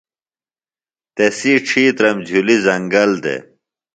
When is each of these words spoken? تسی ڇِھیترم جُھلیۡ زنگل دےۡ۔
تسی 1.15 1.53
ڇِھیترم 1.67 2.17
جُھلیۡ 2.27 2.61
زنگل 2.65 3.11
دےۡ۔ 3.23 3.41